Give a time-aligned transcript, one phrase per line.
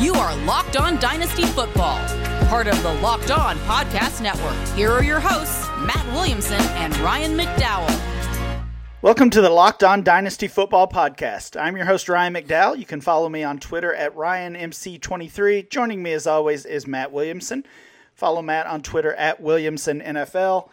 [0.00, 1.98] You are Locked On Dynasty Football,
[2.46, 4.56] part of the Locked On Podcast Network.
[4.74, 8.64] Here are your hosts, Matt Williamson and Ryan McDowell.
[9.02, 11.60] Welcome to the Locked On Dynasty Football Podcast.
[11.60, 12.78] I'm your host, Ryan McDowell.
[12.78, 15.68] You can follow me on Twitter at RyanMC23.
[15.68, 17.66] Joining me, as always, is Matt Williamson.
[18.14, 20.70] Follow Matt on Twitter at WilliamsonNFL.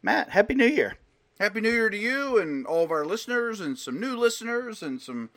[0.00, 0.96] Matt, Happy New Year.
[1.38, 4.98] Happy New Year to you and all of our listeners, and some new listeners, and
[4.98, 5.28] some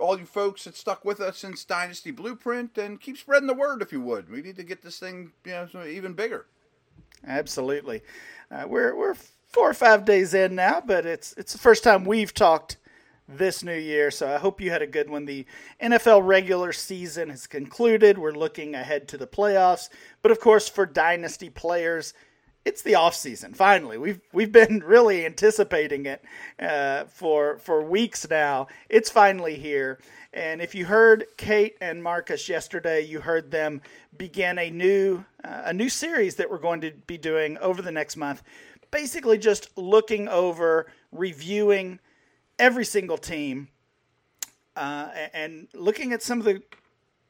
[0.00, 3.82] all you folks that stuck with us since Dynasty Blueprint, and keep spreading the word
[3.82, 4.30] if you would.
[4.30, 6.46] We need to get this thing, you know, even bigger.
[7.26, 8.02] Absolutely.
[8.50, 9.14] Uh, we're we're
[9.48, 12.76] four or five days in now, but it's it's the first time we've talked
[13.28, 14.10] this new year.
[14.10, 15.24] So I hope you had a good one.
[15.24, 15.46] The
[15.80, 18.18] NFL regular season has concluded.
[18.18, 19.88] We're looking ahead to the playoffs,
[20.22, 22.14] but of course, for dynasty players,
[22.64, 23.54] it's the off season.
[23.54, 26.24] Finally, we've we've been really anticipating it
[26.58, 28.68] uh, for for weeks now.
[28.88, 29.98] It's finally here.
[30.32, 33.82] And if you heard Kate and Marcus yesterday, you heard them
[34.16, 37.92] begin a new uh, a new series that we're going to be doing over the
[37.92, 38.42] next month
[38.94, 41.98] basically just looking over, reviewing
[42.60, 43.66] every single team,
[44.76, 46.62] uh, and looking at some of the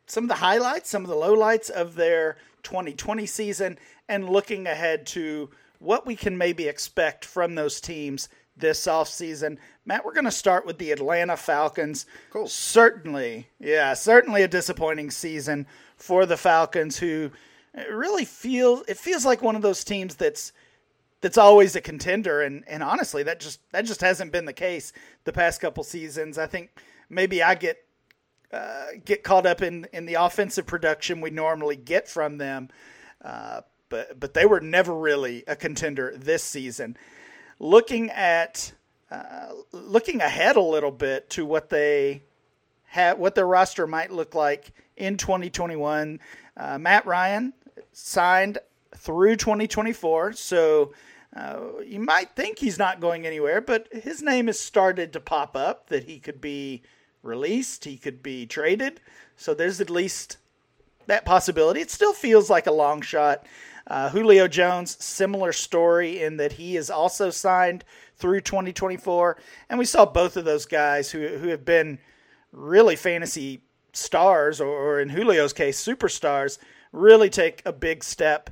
[0.06, 5.06] some of the highlights, some of the lowlights of their 2020 season, and looking ahead
[5.06, 9.58] to what we can maybe expect from those teams this offseason.
[9.84, 12.06] Matt, we're going to start with the Atlanta Falcons.
[12.30, 12.46] Cool.
[12.46, 15.66] Certainly, yeah, certainly a disappointing season
[15.96, 17.30] for the Falcons who
[17.90, 20.52] really feel it feels like one of those teams that's
[21.20, 24.92] that's always a contender and and honestly that just that just hasn't been the case
[25.24, 26.38] the past couple seasons.
[26.38, 26.70] I think
[27.08, 27.78] maybe I get
[28.52, 32.68] uh, get caught up in in the offensive production we normally get from them.
[33.24, 33.62] Uh,
[33.94, 36.96] but but they were never really a contender this season.
[37.60, 38.72] Looking at
[39.08, 42.24] uh, looking ahead a little bit to what they
[42.86, 46.18] have, what their roster might look like in 2021.
[46.56, 47.52] Uh, Matt Ryan
[47.92, 48.58] signed
[48.96, 50.92] through 2024, so
[51.36, 55.54] uh, you might think he's not going anywhere, but his name has started to pop
[55.54, 56.82] up that he could be
[57.22, 59.00] released, he could be traded.
[59.36, 60.38] So there's at least
[61.06, 61.80] that possibility.
[61.80, 63.46] It still feels like a long shot.
[63.86, 67.84] Uh, Julio Jones, similar story in that he is also signed
[68.16, 69.36] through 2024,
[69.68, 71.98] and we saw both of those guys who who have been
[72.52, 73.62] really fantasy
[73.92, 76.58] stars, or, or in Julio's case, superstars,
[76.92, 78.50] really take a big step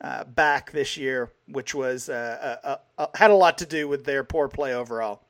[0.00, 4.04] uh, back this year, which was uh, uh, uh, had a lot to do with
[4.04, 5.22] their poor play overall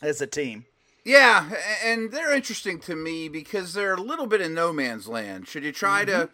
[0.00, 0.64] as a team.
[1.04, 1.50] Yeah,
[1.84, 5.48] and they're interesting to me because they're a little bit in no man's land.
[5.48, 6.22] Should you try mm-hmm.
[6.22, 6.30] to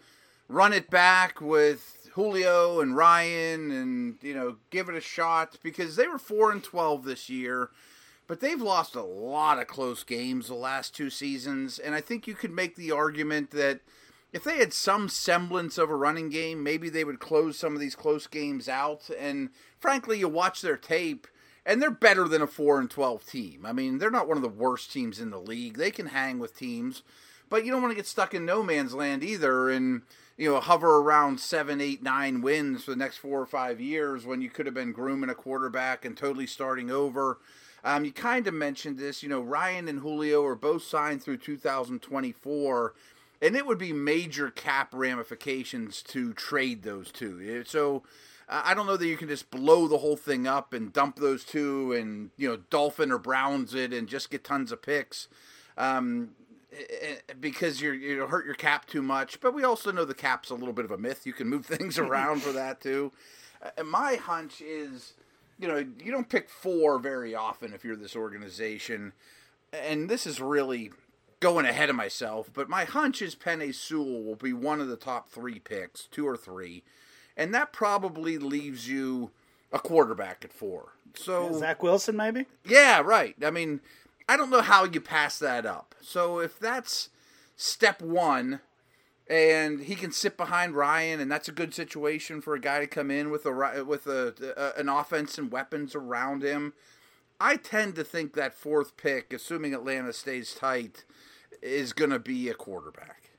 [0.47, 5.95] run it back with Julio and Ryan and you know give it a shot because
[5.95, 7.69] they were four and twelve this year,
[8.27, 12.27] but they've lost a lot of close games the last two seasons, and I think
[12.27, 13.81] you could make the argument that
[14.31, 17.79] if they had some semblance of a running game, maybe they would close some of
[17.79, 19.09] these close games out.
[19.19, 19.49] And
[19.79, 21.27] frankly, you watch their tape,
[21.65, 23.65] and they're better than a four and twelve team.
[23.65, 25.77] I mean, they're not one of the worst teams in the league.
[25.77, 27.01] They can hang with teams,
[27.49, 30.03] but you don't want to get stuck in no man's land either, and
[30.39, 34.25] you know hover around seven, eight, nine wins for the next four or five years
[34.25, 37.39] when you could have been grooming a quarterback and totally starting over.
[37.83, 41.37] Um, you kind of mentioned this, you know, Ryan and Julio are both signed through
[41.37, 42.93] 2024
[43.41, 47.63] and it would be major cap ramifications to trade those two.
[47.65, 48.03] So
[48.47, 51.43] I don't know that you can just blow the whole thing up and dump those
[51.43, 55.27] two and you know Dolphin or Browns it and just get tons of picks.
[55.77, 56.31] Um,
[56.71, 60.49] Eh, because you're you hurt your cap too much, but we also know the cap's
[60.49, 61.25] a little bit of a myth.
[61.25, 63.11] You can move things around for that too.
[63.61, 65.13] Uh, and my hunch is,
[65.57, 69.13] you know, you don't pick four very often if you're this organization,
[69.73, 70.91] and this is really
[71.39, 74.97] going ahead of myself, but my hunch is Penei Sewell will be one of the
[74.97, 76.83] top three picks, two or three,
[77.37, 79.31] and that probably leaves you
[79.71, 80.89] a quarterback at four.
[81.15, 82.45] So Zach Wilson, maybe.
[82.65, 83.35] Yeah, right.
[83.43, 83.79] I mean,
[84.29, 85.95] I don't know how you pass that up.
[86.01, 87.09] So if that's
[87.55, 88.59] step one,
[89.27, 92.85] and he can sit behind Ryan, and that's a good situation for a guy to
[92.85, 96.73] come in with a with a, a an offense and weapons around him.
[97.39, 101.05] I tend to think that fourth pick, assuming Atlanta stays tight,
[101.63, 103.31] is going to be a quarterback.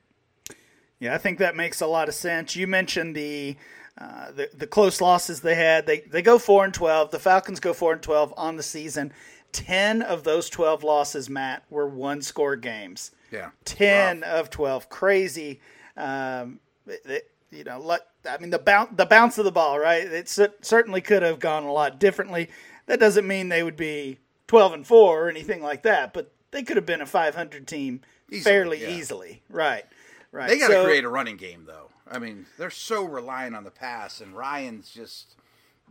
[0.99, 2.57] Yeah, I think that makes a lot of sense.
[2.57, 3.55] You mentioned the
[3.97, 5.85] uh, the, the close losses they had.
[5.85, 7.11] They they go four and twelve.
[7.11, 9.13] The Falcons go four and twelve on the season.
[9.51, 13.11] Ten of those twelve losses, Matt, were one score games.
[13.31, 14.29] Yeah, ten Rough.
[14.29, 14.89] of twelve.
[14.89, 15.59] Crazy.
[15.97, 20.03] Um, it, you know, let, I mean the bounce the bounce of the ball, right?
[20.03, 22.49] It certainly could have gone a lot differently.
[22.87, 26.63] That doesn't mean they would be twelve and four or anything like that, but they
[26.63, 28.89] could have been a 500 team easily, fairly yeah.
[28.89, 29.85] easily, right?
[30.31, 30.49] Right.
[30.49, 31.87] They got to So- create a running game, though.
[32.09, 35.35] I mean, they're so reliant on the pass, and Ryan's just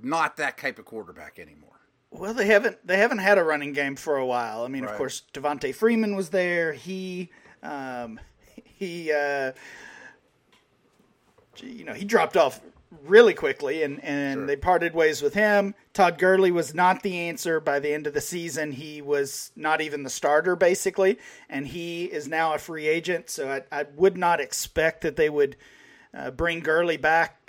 [0.02, 1.79] not that type of quarterback anymore.
[2.10, 4.64] Well, they haven't they haven't had a running game for a while.
[4.64, 6.72] I mean, of course, Devonta Freeman was there.
[6.72, 7.30] He
[7.62, 8.18] um,
[8.64, 9.52] he uh,
[11.58, 12.60] you know he dropped off
[13.04, 14.46] really quickly, and and Sure.
[14.46, 15.74] they parted ways with him.
[15.92, 18.72] Todd Gurley was not the answer by the end of the season.
[18.72, 21.16] He was not even the starter basically,
[21.48, 23.30] and he is now a free agent.
[23.30, 25.56] So I, I would not expect that they would
[26.12, 27.40] uh, bring Gurley back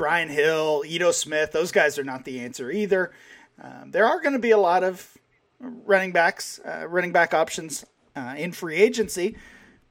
[0.00, 3.12] Brian Hill, Ito Smith, those guys are not the answer either.
[3.60, 5.16] Um, there are going to be a lot of
[5.60, 7.84] running backs, uh, running back options
[8.16, 9.36] uh, in free agency,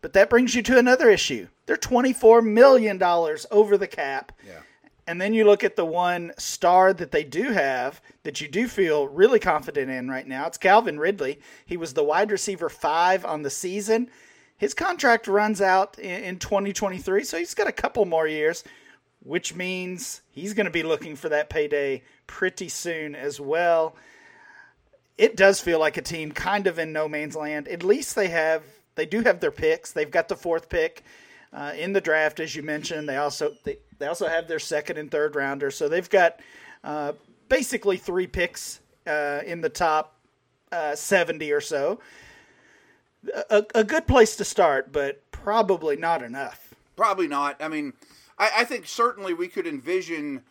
[0.01, 1.47] but that brings you to another issue.
[1.65, 3.01] They're $24 million
[3.51, 4.31] over the cap.
[4.45, 4.61] Yeah.
[5.05, 8.67] And then you look at the one star that they do have that you do
[8.67, 10.45] feel really confident in right now.
[10.45, 11.39] It's Calvin Ridley.
[11.65, 14.09] He was the wide receiver five on the season.
[14.57, 18.63] His contract runs out in, in 2023, so he's got a couple more years,
[19.23, 23.95] which means he's going to be looking for that payday pretty soon as well.
[25.17, 27.67] It does feel like a team kind of in no man's land.
[27.67, 28.63] At least they have
[28.95, 29.91] they do have their picks.
[29.91, 31.03] They've got the fourth pick
[31.53, 33.07] uh, in the draft, as you mentioned.
[33.07, 36.39] They also they, they also have their second and third rounder, so they've got
[36.83, 37.13] uh,
[37.49, 40.15] basically three picks uh, in the top
[40.71, 41.99] uh, seventy or so.
[43.49, 46.73] A, a good place to start, but probably not enough.
[46.95, 47.61] Probably not.
[47.61, 47.91] I mean,
[48.39, 50.43] I, I think certainly we could envision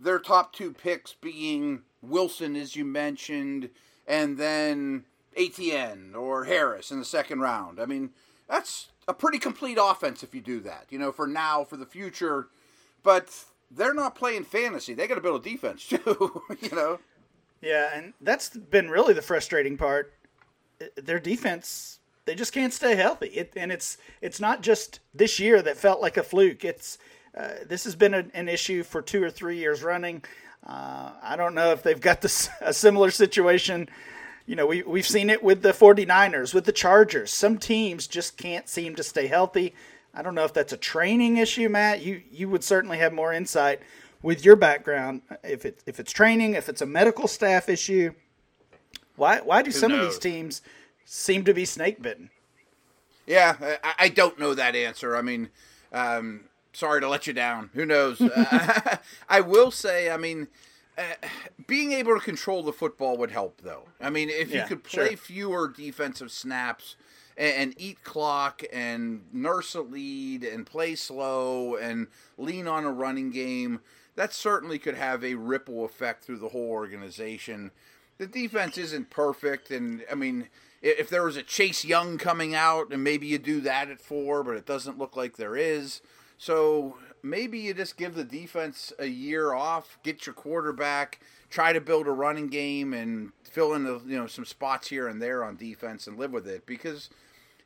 [0.00, 3.70] their top two picks being Wilson, as you mentioned,
[4.06, 5.04] and then
[5.36, 7.80] Etienne or Harris in the second round.
[7.80, 8.10] I mean,
[8.48, 11.86] that's a pretty complete offense if you do that, you know, for now, for the
[11.86, 12.48] future.
[13.02, 14.94] But they're not playing fantasy.
[14.94, 16.98] They got to build a defense, too, you know?
[17.60, 20.12] Yeah, and that's been really the frustrating part.
[20.96, 23.28] Their defense, they just can't stay healthy.
[23.28, 26.64] It, and it's it's not just this year that felt like a fluke.
[26.64, 26.98] It's
[27.36, 30.22] uh, this has been a, an issue for two or three years running.
[30.66, 33.88] Uh, I don't know if they've got this a similar situation.
[34.46, 37.32] You know, we we've seen it with the 49ers, with the Chargers.
[37.32, 39.74] Some teams just can't seem to stay healthy.
[40.14, 42.02] I don't know if that's a training issue, Matt.
[42.02, 43.80] You you would certainly have more insight
[44.22, 48.12] with your background if it if it's training, if it's a medical staff issue.
[49.16, 50.62] Why why do some of these teams
[51.04, 52.30] seem to be snake bitten?
[53.26, 55.16] Yeah, I, I don't know that answer.
[55.16, 55.48] I mean,
[55.92, 56.44] um,
[56.76, 57.70] sorry to let you down.
[57.74, 58.20] Who knows?
[58.20, 60.48] Uh, I will say, I mean,
[60.98, 61.02] uh,
[61.66, 63.84] being able to control the football would help, though.
[64.00, 65.16] I mean, if you could play sure.
[65.16, 66.96] fewer defensive snaps
[67.36, 72.92] and, and eat clock and nurse a lead and play slow and lean on a
[72.92, 73.80] running game,
[74.14, 77.70] that certainly could have a ripple effect through the whole organization.
[78.18, 80.48] The defense isn't perfect, and I mean,
[80.82, 84.42] if there was a Chase Young coming out, and maybe you do that at four,
[84.42, 86.00] but it doesn't look like there is.
[86.38, 91.80] So maybe you just give the defense a year off, get your quarterback, try to
[91.80, 95.42] build a running game, and fill in the you know some spots here and there
[95.42, 96.66] on defense and live with it.
[96.66, 97.10] Because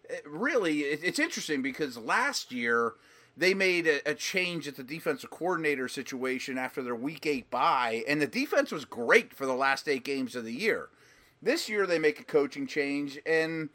[0.09, 2.95] it- really it, it's interesting because last year
[3.37, 8.05] they made a, a change at the defensive coordinator situation after their week eight bye
[8.09, 10.89] and the defense was great for the last eight games of the year.
[11.43, 13.71] This year they make a coaching change and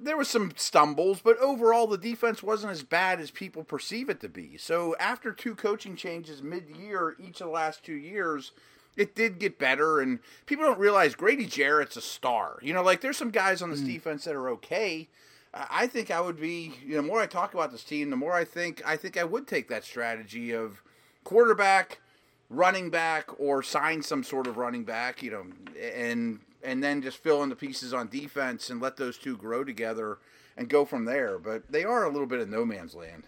[0.00, 4.20] there was some stumbles but overall the defense wasn't as bad as people perceive it
[4.20, 4.56] to be.
[4.56, 8.52] So after two coaching changes mid-year each of the last two years
[8.96, 12.58] it did get better and people don't realize grady jarrett's a star.
[12.62, 13.86] You know like there's some guys on this mm.
[13.86, 15.08] defense that are okay.
[15.54, 18.10] I I think I would be, you know, the more I talk about this team,
[18.10, 20.82] the more I think I think I would take that strategy of
[21.24, 22.00] quarterback,
[22.48, 25.44] running back, or sign some sort of running back, you know,
[25.80, 29.64] and and then just fill in the pieces on defense and let those two grow
[29.64, 30.18] together
[30.56, 31.38] and go from there.
[31.38, 33.24] But they are a little bit of no man's land.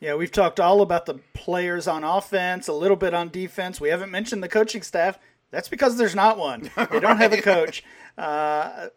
[0.00, 3.80] Yeah, we've talked all about the players on offense, a little bit on defense.
[3.80, 5.18] We haven't mentioned the coaching staff.
[5.50, 6.70] That's because there's not one.
[6.90, 7.84] They don't have a coach.
[8.16, 8.88] Uh,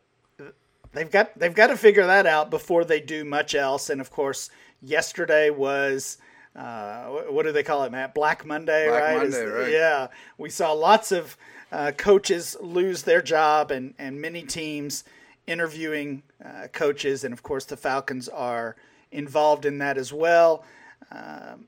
[0.94, 3.90] they've got they've got to figure that out before they do much else.
[3.90, 4.50] And of course,
[4.82, 6.18] yesterday was
[6.56, 8.14] uh, what do they call it, Matt?
[8.14, 9.18] Black Monday, Black right?
[9.18, 9.72] Monday, right.
[9.72, 10.08] Yeah,
[10.38, 11.36] we saw lots of
[11.74, 15.04] uh, coaches lose their job, and and many teams
[15.48, 18.76] interviewing uh, coaches, and of course, the Falcons are
[19.12, 20.64] involved in that as well.
[21.12, 21.68] Um,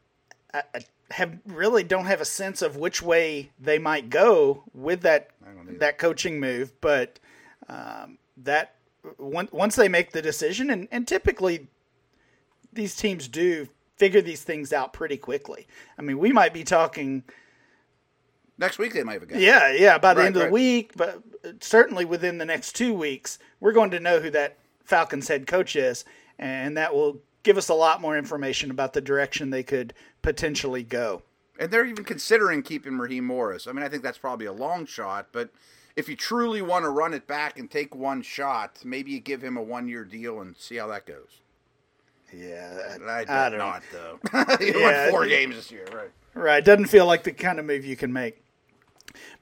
[0.54, 5.02] I, I have really don't have a sense of which way they might go with
[5.02, 5.32] that
[5.80, 7.20] that coaching move, but
[7.68, 8.76] um, that
[9.18, 11.68] once once they make the decision, and, and typically
[12.74, 15.68] these teams do figure these things out pretty quickly.
[15.98, 17.24] I mean, we might be talking,
[18.58, 19.38] Next week they might have a guy.
[19.38, 21.22] yeah, yeah, by the Right, end of the week, but
[21.60, 25.76] certainly within the next two weeks, we're going to know who that Falcons head coach
[25.76, 26.06] is,
[26.40, 30.84] and that will give us a lot more information about the direction they could potentially
[30.84, 31.22] go.
[31.60, 33.68] And they're even considering keeping Raheem Morris.
[33.68, 35.50] I mean, I think that's probably a long shot, but
[35.96, 39.42] if you truly want to run it back and take one shot, maybe you give
[39.42, 41.42] him a one year deal and see how that goes.
[42.34, 44.20] Yeah, I, I don't, don't not though.
[44.60, 46.12] he Yeah, won four games this year, right?
[46.34, 46.64] Right.
[46.66, 48.42] Doesn't feel like the kind of move you can make.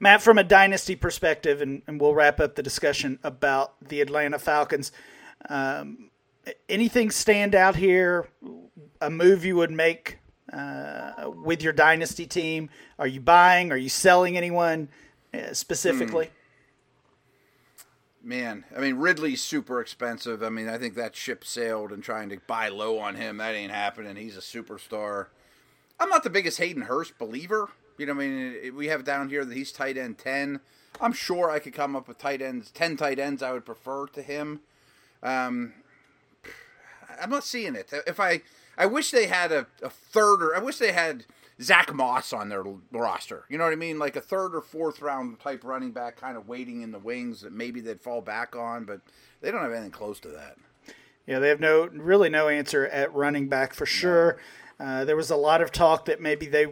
[0.00, 4.38] Matt, from a dynasty perspective, and, and we'll wrap up the discussion about the Atlanta
[4.38, 4.92] Falcons.
[5.48, 6.10] Um,
[6.68, 8.28] anything stand out here?
[9.00, 10.18] A move you would make
[10.52, 12.70] uh, with your dynasty team?
[12.98, 13.72] Are you buying?
[13.72, 14.88] Are you selling anyone
[15.32, 16.30] uh, specifically?
[18.22, 20.42] Man, I mean Ridley's super expensive.
[20.42, 23.54] I mean, I think that ship sailed and trying to buy low on him, that
[23.54, 24.16] ain't happening.
[24.16, 25.26] He's a superstar.
[26.00, 27.68] I'm not the biggest Hayden Hurst believer.
[27.96, 30.60] You know, what I mean, we have down here that he's tight end 10.
[31.00, 34.06] I'm sure I could come up with tight ends, 10 tight ends I would prefer
[34.08, 34.60] to him.
[35.22, 35.74] Um,
[37.20, 37.90] I'm not seeing it.
[38.06, 38.42] If I,
[38.76, 41.24] I wish they had a, a third or I wish they had
[41.60, 43.44] Zach Moss on their roster.
[43.48, 43.98] You know what I mean?
[43.98, 47.42] Like a third or fourth round type running back, kind of waiting in the wings
[47.42, 49.00] that maybe they'd fall back on, but
[49.40, 50.56] they don't have anything close to that.
[51.26, 54.38] Yeah, they have no really no answer at running back for sure.
[54.78, 56.66] Uh, there was a lot of talk that maybe they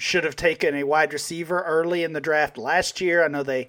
[0.00, 3.24] should have taken a wide receiver early in the draft last year.
[3.24, 3.68] I know they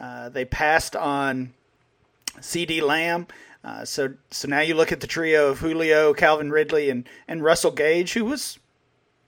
[0.00, 1.52] uh, they passed on
[2.38, 3.26] CeeDee Lamb.
[3.64, 7.42] Uh, so so now you look at the trio of Julio, Calvin Ridley, and and
[7.42, 8.58] Russell Gage, who was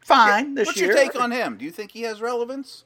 [0.00, 0.88] fine this What's year.
[0.88, 1.56] your take on him?
[1.56, 2.84] Do you think he has relevance?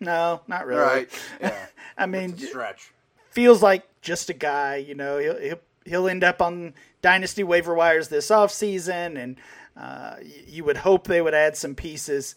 [0.00, 1.06] No, not really.
[1.40, 1.66] Yeah.
[1.96, 2.92] I mean, stretch.
[3.30, 4.76] feels like just a guy.
[4.76, 9.36] You know, he'll he'll, he'll end up on dynasty waiver wires this offseason, and
[9.76, 12.34] uh, you would hope they would add some pieces,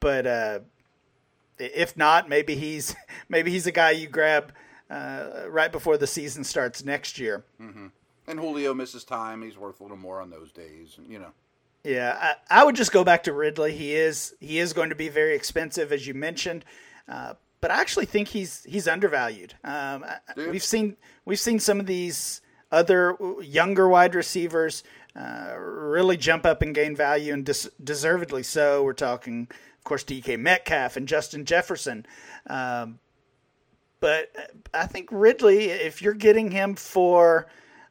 [0.00, 0.60] but uh,
[1.58, 2.96] if not, maybe he's
[3.28, 4.52] maybe he's a guy you grab
[4.90, 7.44] uh, right before the season starts next year.
[8.26, 9.42] And Julio misses time.
[9.42, 10.98] He's worth a little more on those days.
[11.08, 11.32] You know.
[11.84, 13.72] Yeah, I, I would just go back to Ridley.
[13.72, 16.64] He is he is going to be very expensive, as you mentioned,
[17.08, 19.54] uh, but I actually think he's he's undervalued.
[19.64, 20.04] Um,
[20.36, 24.84] we've seen we've seen some of these other younger wide receivers
[25.16, 28.82] uh, really jump up and gain value, and des- deservedly so.
[28.82, 29.48] We're talking,
[29.80, 32.04] of course, DK Metcalf and Justin Jefferson.
[32.46, 32.98] Um,
[33.98, 34.30] but
[34.74, 37.46] I think Ridley, if you're getting him for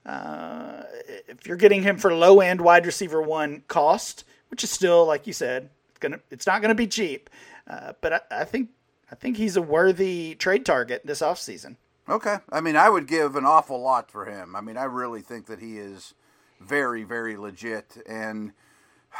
[0.05, 0.83] uh,
[1.27, 5.27] if you're getting him for low end wide receiver one cost, which is still like
[5.27, 7.29] you said, it's gonna it's not gonna be cheap,
[7.67, 8.69] uh, but I, I think
[9.11, 11.75] I think he's a worthy trade target this offseason.
[12.07, 12.37] Okay.
[12.51, 14.55] I mean, I would give an awful lot for him.
[14.55, 16.15] I mean, I really think that he is
[16.59, 17.97] very, very legit.
[18.07, 18.53] And,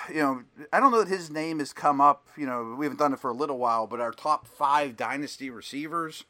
[0.10, 2.28] you know, I don't know that his name has come up.
[2.38, 5.50] You know, we haven't done it for a little while, but our top five dynasty
[5.50, 6.24] receivers,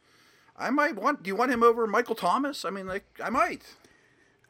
[0.58, 1.24] I might want.
[1.24, 2.66] Do you want him over Michael Thomas?
[2.66, 3.64] I mean, like, I might.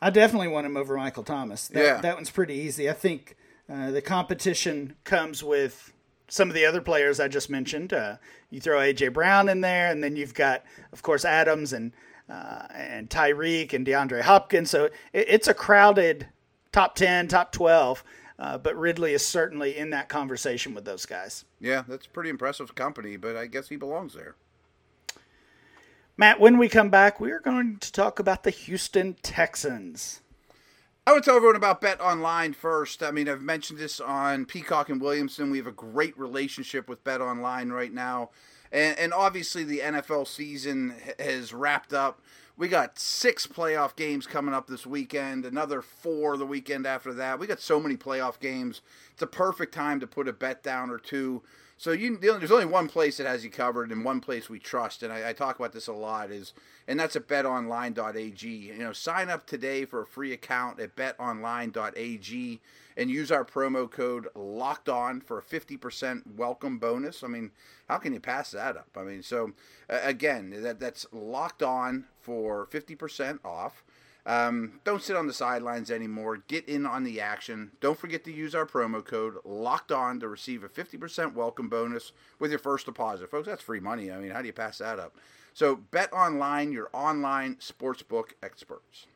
[0.02, 1.68] I definitely want him over Michael Thomas.
[1.68, 2.02] That, Yeah.
[2.02, 2.90] that one's pretty easy.
[2.90, 3.36] I think
[3.72, 5.92] uh, the competition comes with
[6.30, 7.92] some of the other players I just mentioned.
[7.92, 8.16] Uh,
[8.50, 10.64] you throw AJ Brown in there, and then you've got,
[10.94, 11.92] of course, Adams and
[12.30, 14.70] uh, and Tyreek and DeAndre Hopkins.
[14.70, 16.28] So it, it's a crowded
[16.72, 18.04] top ten, top twelve.
[18.40, 21.44] Uh, but Ridley is certainly in that conversation with those guys.
[21.60, 24.36] Yeah, that's pretty impressive company, but I guess he belongs there.
[26.16, 30.22] Matt, when we come back, we are going to talk about the Houston Texans.
[31.06, 33.04] I would tell everyone about Bet Online first.
[33.04, 35.50] I mean, I've mentioned this on Peacock and Williamson.
[35.50, 38.30] We have a great relationship with Bet Online right now.
[38.72, 42.22] And, and obviously, the NFL season has wrapped up.
[42.58, 47.40] We got six playoff games coming up this weekend, another four the weekend after that.
[47.40, 48.82] We got so many playoff games.
[49.14, 51.42] It's a perfect time to put a bet down or two.
[51.80, 55.02] So you, there's only one place that has you covered, and one place we trust,
[55.02, 56.52] and I, I talk about this a lot is,
[56.90, 58.50] and that's at BetOnline.ag.
[58.50, 62.60] You know, sign up today for a free account at BetOnline.ag
[62.98, 67.24] and use our promo code Locked On for a 50% welcome bonus.
[67.24, 67.52] I mean,
[67.88, 68.90] how can you pass that up?
[68.98, 69.54] I mean, so
[69.90, 73.86] uh, again, that that's Locked On for 50% off.
[74.30, 76.44] Um, don't sit on the sidelines anymore.
[76.48, 77.72] Get in on the action.
[77.82, 82.12] Don't forget to use our promo code Locked On to receive a 50% welcome bonus
[82.38, 83.48] with your first deposit, folks.
[83.48, 84.12] That's free money.
[84.12, 85.16] I mean, how do you pass that up?
[85.56, 89.08] So, bet online, your online sportsbook experts.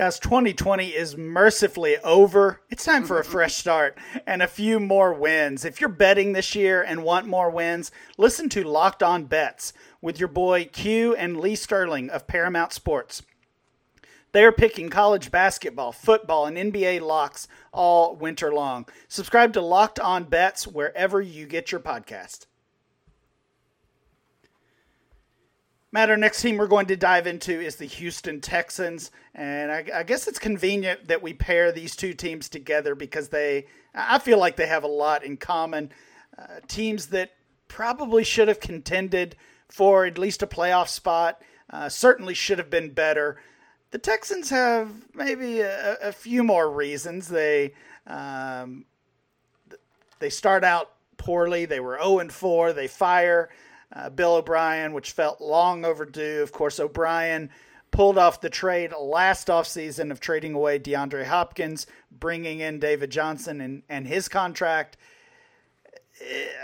[0.00, 2.62] Guys, 2020 is mercifully over.
[2.70, 5.62] It's time for a fresh start and a few more wins.
[5.62, 10.18] If you're betting this year and want more wins, listen to Locked On Bets with
[10.18, 13.20] your boy Q and Lee Sterling of Paramount Sports.
[14.32, 18.86] They are picking college basketball, football, and NBA locks all winter long.
[19.06, 22.46] Subscribe to Locked On Bets wherever you get your podcast.
[25.92, 29.10] Matt, our next team we're going to dive into is the Houston Texans.
[29.34, 33.66] And I, I, guess it's convenient that we pair these two teams together because they,
[33.92, 35.90] I feel like they have a lot in common.
[36.38, 37.32] Uh, teams that
[37.66, 39.34] probably should have contended
[39.68, 43.40] for at least a playoff spot, uh, certainly should have been better.
[43.90, 47.26] The Texans have maybe a, a few more reasons.
[47.26, 47.74] They,
[48.06, 48.84] um,
[50.20, 51.64] they start out poorly.
[51.64, 52.72] They were 0 and 4.
[52.74, 53.50] They fire
[53.94, 56.42] uh, Bill O'Brien, which felt long overdue.
[56.42, 57.50] Of course, O'Brien
[57.90, 63.60] pulled off the trade last offseason of trading away DeAndre Hopkins, bringing in David Johnson
[63.60, 64.96] and, and his contract.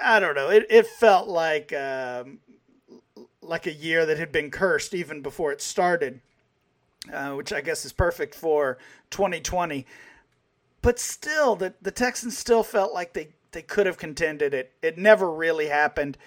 [0.02, 0.50] I don't know.
[0.50, 2.38] It, it felt like um,
[3.40, 6.20] like a year that had been cursed even before it started,
[7.12, 8.78] uh, which I guess is perfect for
[9.10, 9.86] 2020.
[10.82, 14.54] But still, the, the Texans still felt like they, they could have contended.
[14.54, 16.18] It it never really happened.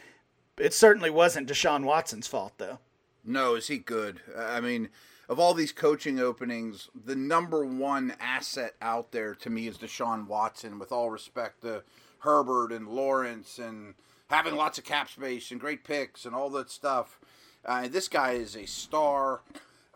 [0.60, 2.80] It certainly wasn't Deshaun Watson's fault, though.
[3.24, 4.20] No, is he good?
[4.38, 4.90] I mean,
[5.30, 10.28] of all these coaching openings, the number one asset out there to me is Deshaun
[10.28, 10.78] Watson.
[10.78, 11.84] With all respect to
[12.20, 13.94] Herbert and Lawrence and
[14.30, 17.20] having lots of cap space and great picks and all that stuff,
[17.66, 19.42] uh, this guy is a star.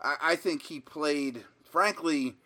[0.02, 2.36] I, I think he played, frankly,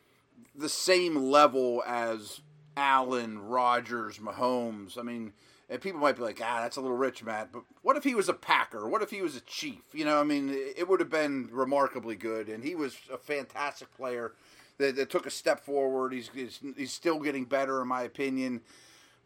[0.57, 2.41] the same level as
[2.77, 4.99] Allen, Rodgers, Mahomes.
[4.99, 5.33] I mean
[5.71, 7.53] and people might be like, ah, that's a little rich, Matt.
[7.53, 8.89] But what if he was a Packer?
[8.89, 9.83] What if he was a Chief?
[9.93, 12.49] You know, I mean, it would have been remarkably good.
[12.49, 14.33] And he was a fantastic player
[14.79, 16.13] that, that took a step forward.
[16.15, 18.63] He's, he's, he's still getting better, in my opinion.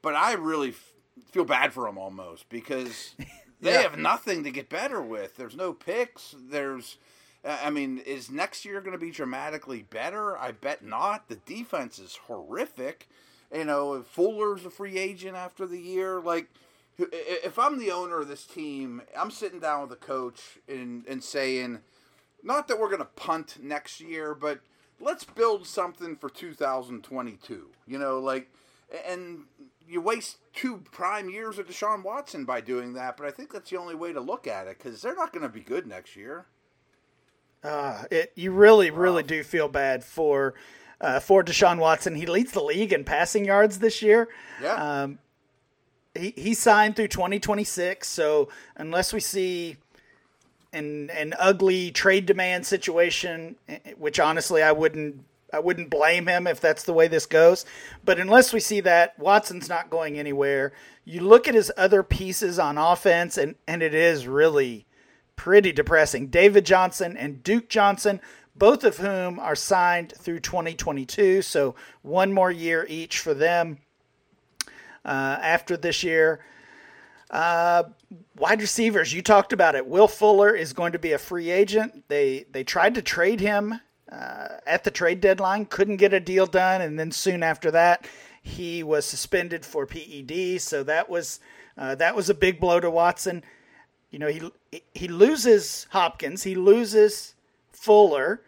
[0.01, 0.93] But I really f-
[1.31, 3.15] feel bad for him almost because
[3.61, 3.83] they yeah.
[3.83, 5.37] have nothing to get better with.
[5.37, 6.35] There's no picks.
[6.37, 6.99] There's.
[7.45, 10.39] I mean, is next year going to be dramatically better?
[10.39, 11.29] I bet not.
[11.29, 13.09] The defense is horrific.
[13.53, 16.21] You know, Fuller's a free agent after the year.
[16.21, 16.49] Like,
[16.99, 21.23] if I'm the owner of this team, I'm sitting down with the coach and, and
[21.23, 21.81] saying,
[22.43, 24.61] not that we're going to punt next year, but
[25.01, 27.69] let's build something for 2022.
[27.87, 28.51] You know, like,
[29.07, 29.45] and
[29.89, 33.71] you waste two prime years of Deshaun Watson by doing that, but I think that's
[33.71, 36.17] the only way to look at it because they're not going to be good next
[36.17, 36.47] year.
[37.63, 40.55] Uh, it you really, really do feel bad for
[41.03, 42.15] uh, for Deshaun Watson.
[42.15, 44.29] He leads the league in passing yards this year.
[44.63, 45.03] Yeah.
[45.03, 45.19] Um,
[46.15, 48.07] he, he signed through 2026.
[48.09, 49.77] So unless we see
[50.73, 56.47] an an ugly trade demand situation, eh, which honestly I wouldn't I wouldn't blame him
[56.47, 57.67] if that's the way this goes.
[58.05, 60.73] But unless we see that, Watson's not going anywhere.
[61.05, 64.87] You look at his other pieces on offense, and, and it is really
[65.37, 66.29] pretty depressing.
[66.29, 68.21] David Johnson and Duke Johnson
[68.55, 71.43] both of whom are signed through 2022.
[71.43, 73.79] So one more year each for them
[75.05, 76.41] uh, after this year.
[77.31, 77.85] Uh,
[78.37, 79.87] wide receivers, you talked about it.
[79.87, 82.05] Will Fuller is going to be a free agent.
[82.09, 86.47] They they tried to trade him uh, at the trade deadline, couldn't get a deal
[86.47, 88.07] done, and then soon after that,
[88.43, 90.61] he was suspended for PED.
[90.61, 91.41] So that was
[91.79, 93.43] uh, that was a big blow to Watson.
[94.11, 94.43] You know, he
[94.93, 97.35] he loses Hopkins, he loses
[97.83, 98.43] Fuller,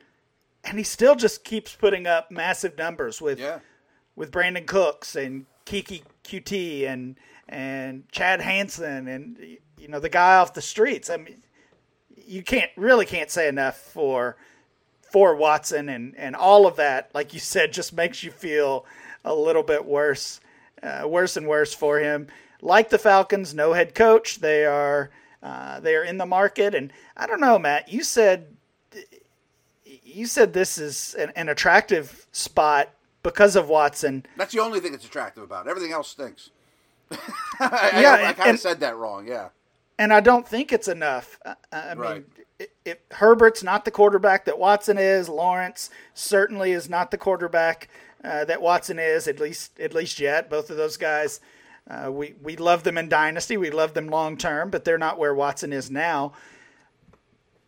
[0.62, 3.58] and he still just keeps putting up massive numbers with yeah.
[4.14, 7.16] with Brandin Cooks and Keke Coutee and
[7.48, 9.36] and Chad Hansen and
[9.76, 11.10] you know the guy off the streets.
[11.10, 11.42] I mean,
[12.14, 14.36] you can't really can't say enough for
[15.10, 17.10] for Watson and and all of that.
[17.12, 18.86] Like you said, just makes you feel
[19.24, 20.40] a little bit worse,
[20.80, 22.28] uh, worse and worse for him.
[22.62, 24.38] Like the Falcons, no head coach.
[24.38, 25.10] They are
[25.42, 27.92] uh, they are in the market, and I don't know, Matt.
[27.92, 28.54] You said
[30.04, 32.90] you said this is an, an attractive spot
[33.22, 34.26] because of Watson.
[34.36, 35.70] That's the only thing that's attractive about it.
[35.70, 36.50] Everything else stinks.
[37.10, 39.26] I, yeah, I, I kind of said that wrong.
[39.26, 39.48] Yeah,
[39.98, 41.38] and I don't think it's enough.
[41.44, 42.24] I, I mean,
[42.84, 47.88] if Herbert's not the quarterback that Watson is, Lawrence certainly is not the quarterback
[48.22, 49.28] uh, that Watson is.
[49.28, 50.48] At least, at least yet.
[50.50, 51.40] Both of those guys,
[51.88, 53.56] uh, we we love them in dynasty.
[53.56, 56.32] We love them long term, but they're not where Watson is now.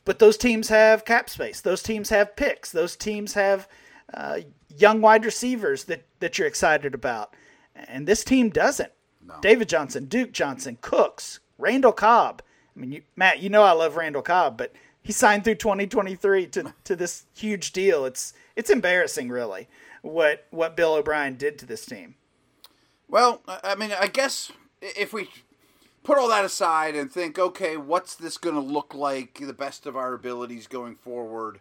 [0.07, 1.61] But those teams have cap space.
[1.61, 2.71] Those teams have picks.
[2.73, 3.69] Those teams have
[4.14, 4.38] uh,
[4.75, 7.35] young wide receivers that, that you're excited about.
[7.75, 8.92] And this team doesn't.
[9.27, 9.35] No.
[9.42, 12.40] David Johnson, Duke Johnson, Cooks, Randall Cobb.
[12.75, 16.47] I mean, you, Matt, you know I love Randall Cobb, but he signed through 2023
[16.47, 18.05] to, to this huge deal.
[18.05, 19.69] It's it's embarrassing, really,
[20.03, 22.14] what what Bill O'Brien did to this team.
[23.09, 25.29] Well, I mean, I guess if we
[26.07, 29.87] put all that aside and think, okay, what's this going to look like, the best
[29.87, 31.59] of our abilities going forward?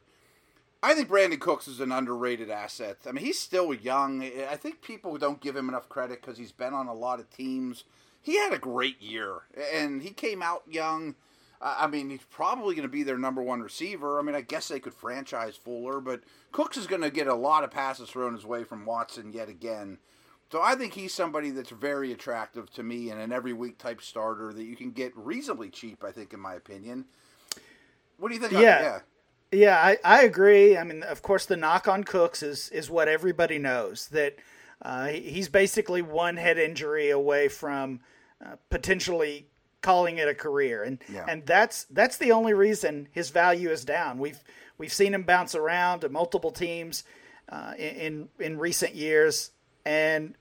[0.83, 2.97] I think Brandin Cooks is an underrated asset.
[3.07, 4.21] I mean, he's still young.
[4.21, 7.27] I think people don't give him enough credit because he's been on a lot of
[7.31, 7.85] teams.
[8.21, 9.39] He had a great year,
[9.73, 11.15] and he came out young.
[11.59, 14.19] I mean, he's probably going to be their number one receiver.
[14.19, 17.33] I mean, I guess they could franchise Fuller, but Cooks is going to get a
[17.33, 19.97] lot of passes thrown his way from Watson yet again.
[20.51, 24.01] So I think he's somebody that's very attractive to me and an every week type
[24.01, 27.05] starter that you can get reasonably cheap, I think, in my opinion.
[28.17, 28.53] What do you think?
[28.53, 28.59] Yeah.
[28.61, 28.99] yeah.
[29.51, 30.77] Yeah, I, I agree.
[30.77, 34.35] I mean, of course, the knock on Cooks is is what everybody knows that
[34.81, 38.01] uh, he's basically one head injury away from
[38.45, 39.47] uh, potentially
[39.81, 41.25] calling it a career, and yeah.
[41.27, 44.17] and that's that's the only reason his value is down.
[44.17, 44.43] We've
[44.77, 47.03] we've seen him bounce around to multiple teams
[47.47, 49.51] uh, in in recent years,
[49.85, 50.35] and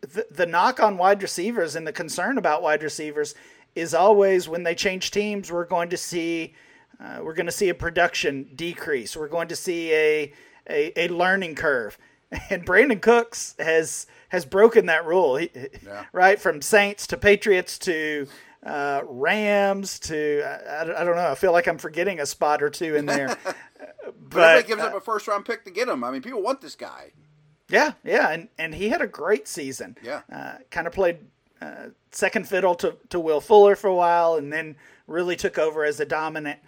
[0.00, 3.34] the, the knock on wide receivers and the concern about wide receivers
[3.74, 6.54] is always when they change teams, we're going to see
[7.02, 9.16] uh, we're going to see a production decrease.
[9.16, 10.32] We're going to see a,
[10.68, 11.98] a, a learning curve.
[12.48, 15.50] And Brandin Cooks has has broken that rule, he,
[15.84, 16.04] yeah.
[16.12, 16.40] right?
[16.40, 18.28] From Saints to Patriots to
[18.62, 21.28] uh, Rams to I, I, don't know.
[21.28, 23.36] I feel like I'm forgetting a spot or two in there.
[23.44, 26.04] but, but gives uh, up a first round pick to get him.
[26.04, 27.10] I mean, people want this guy.
[27.70, 29.96] Yeah, yeah, and and he had a great season.
[30.02, 31.18] Yeah, uh, kind of played
[31.60, 35.84] uh, second fiddle to to Will Fuller for a while, and then really took over
[35.84, 36.60] as a dominant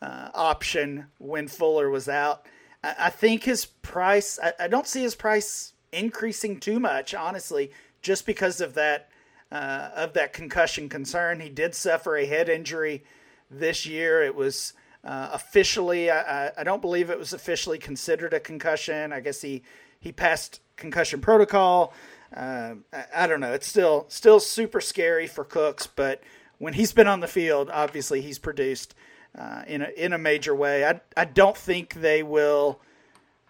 [0.00, 2.46] uh, option when Fuller was out.
[2.82, 7.72] I, I think his price, I, I, don't see his price increasing too much, honestly,
[8.02, 9.10] just because of that
[9.50, 11.40] uh, of that concussion concern.
[11.40, 13.04] He did suffer a head injury
[13.50, 14.22] this year.
[14.22, 14.74] It was
[15.08, 19.10] uh, officially, I, I don't believe it was officially considered a concussion.
[19.10, 19.62] I guess he
[19.98, 21.94] he passed concussion protocol.
[22.36, 23.54] Uh, I, I, don't know.
[23.54, 26.22] It's still still super scary for Cooks, but
[26.58, 28.94] when he's been on the field, obviously he's produced
[29.36, 30.84] uh, in a in a major way.
[30.84, 32.78] I I don't think they will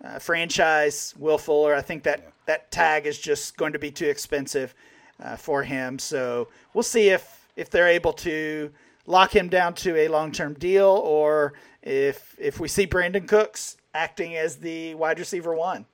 [0.04, 1.74] uh, franchise Will Fuller.
[1.74, 4.76] I think that that tag is just going to be too expensive
[5.20, 5.98] uh, for him.
[5.98, 8.70] So we'll see if if they're able to
[9.08, 13.76] lock him down to a long term deal, or if if we see Brandin Cooks
[13.92, 15.86] acting as the wide receiver one.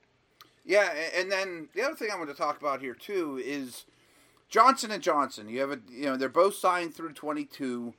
[0.63, 3.85] Yeah, and then the other thing I want to talk about here too is
[4.49, 5.49] Johnson and Johnson.
[5.49, 7.93] You have a you know they're both signed through twenty two.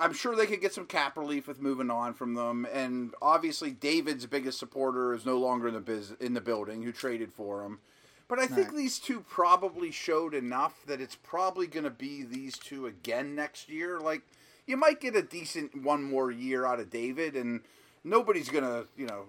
[0.00, 3.70] I'm sure they could get some cap relief with moving on from them, and obviously
[3.70, 7.62] David's biggest supporter is no longer in the biz in the building, who traded for
[7.62, 7.78] him.
[8.34, 8.78] But I think right.
[8.78, 13.68] these two probably showed enough that it's probably going to be these two again next
[13.68, 14.00] year.
[14.00, 14.22] Like
[14.66, 17.60] you might get a decent one more year out of David, and
[18.02, 19.26] nobody's going to you know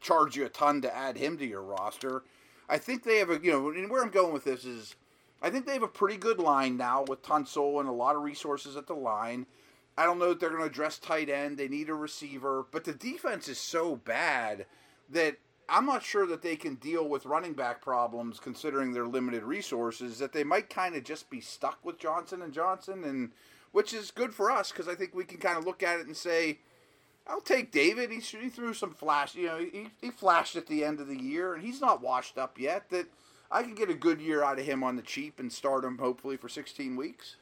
[0.00, 2.22] charge you a ton to add him to your roster.
[2.68, 4.94] I think they have a you know and where I'm going with this is
[5.42, 8.22] I think they have a pretty good line now with Tunsil and a lot of
[8.22, 9.46] resources at the line.
[9.96, 11.58] I don't know that they're going to address tight end.
[11.58, 14.66] They need a receiver, but the defense is so bad
[15.10, 19.42] that I'm not sure that they can deal with running back problems considering their limited
[19.42, 20.18] resources.
[20.18, 23.32] That they might kind of just be stuck with Johnson and Johnson, and
[23.72, 26.06] which is good for us because I think we can kind of look at it
[26.06, 26.60] and say,
[27.26, 28.10] "I'll take David.
[28.10, 29.34] He, he threw some flash.
[29.34, 32.38] You know, he, he flashed at the end of the year, and he's not washed
[32.38, 32.88] up yet.
[32.88, 33.06] That
[33.50, 35.98] I can get a good year out of him on the cheap and start him
[35.98, 37.36] hopefully for 16 weeks."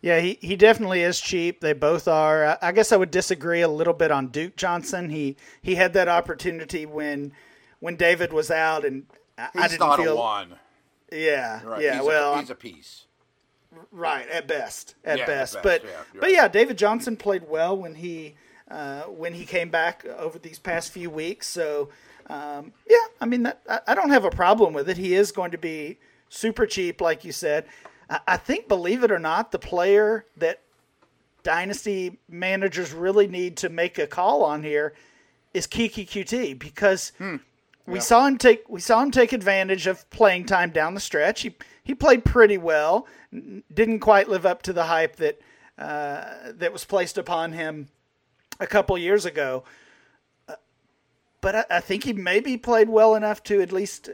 [0.00, 1.60] Yeah, he, he definitely is cheap.
[1.60, 2.58] They both are.
[2.60, 5.08] I guess I would disagree a little bit on Duke Johnson.
[5.08, 7.32] He he had that opportunity when
[7.80, 9.06] when David was out, and
[9.38, 10.12] I, I didn't not feel.
[10.12, 10.56] A one.
[11.10, 11.82] Yeah, right.
[11.82, 11.96] yeah.
[11.98, 13.04] He's well, a, he's a piece.
[13.90, 15.56] Right at best, at yeah, best.
[15.56, 15.82] At best.
[15.82, 18.34] But yeah, but yeah, David Johnson played well when he
[18.70, 21.48] uh, when he came back over these past few weeks.
[21.48, 21.88] So
[22.28, 24.96] um, yeah, I mean that, I, I don't have a problem with it.
[24.96, 27.66] He is going to be super cheap, like you said.
[28.08, 30.60] I think, believe it or not, the player that
[31.42, 34.94] dynasty managers really need to make a call on here
[35.52, 37.36] is Keke Coutee because hmm.
[37.86, 41.42] we saw him take we saw him take advantage of playing time down the stretch.
[41.42, 43.06] He he played pretty well,
[43.72, 45.40] didn't quite live up to the hype that
[45.78, 47.88] uh, that was placed upon him
[48.58, 49.64] a couple years ago.
[50.48, 50.54] Uh,
[51.40, 54.12] but I, I, think he maybe played well enough to at least uh,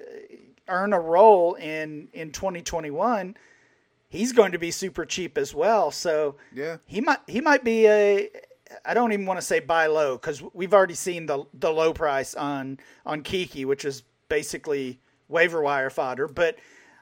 [0.69, 3.37] earn a role in in 2021
[4.11, 5.91] he's going to be super cheap as well.
[5.91, 8.29] So yeah, he might he might be a.
[8.85, 11.95] I don't even want to say buy low because we've already seen the the low
[11.95, 16.29] price on on Keke, which is basically waiver wire fodder.
[16.29, 16.59] But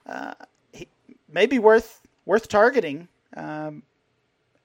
[0.07, 0.35] uh,
[0.73, 0.87] he
[1.29, 3.09] maybe worth worth targeting.
[3.37, 3.83] Um,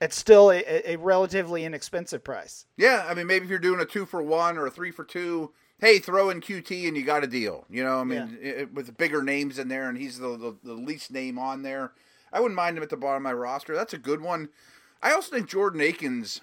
[0.00, 2.66] it's still a, a, relatively inexpensive price.
[2.76, 5.04] Yeah, I mean, maybe if you're doing a two for one or a three for
[5.04, 7.64] two, hey, throw in Coutee and you got a deal.
[7.70, 8.50] You know, I mean, yeah.
[8.50, 11.92] it, with bigger names in there, and he's the, the, the least name on there.
[12.34, 13.74] I wouldn't mind him at the bottom of my roster.
[13.74, 14.50] That's a good one.
[15.02, 16.40] I also think Jordan Akins,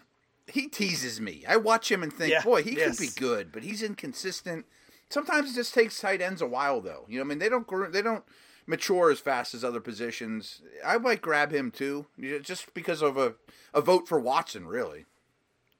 [0.48, 1.44] he teases me.
[1.48, 2.98] I watch him and think, Yeah, boy, he yes.
[2.98, 4.66] could be good, but he's inconsistent.
[5.10, 7.06] Sometimes it just takes tight ends a while, though.
[7.10, 8.24] You know, I mean, they don't they don't
[8.66, 10.62] mature as fast as other positions.
[10.86, 12.06] I might grab him too,
[12.42, 13.34] just because of a
[13.74, 15.06] a vote for Watson, really.